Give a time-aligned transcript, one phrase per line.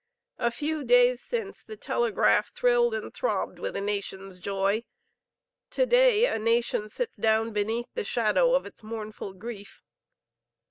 [0.39, 4.83] A few days since the telegraph thrilled and throbbed with a nation's joy.
[5.69, 9.83] To day a nation sits down beneath the shadow of its mournful grief.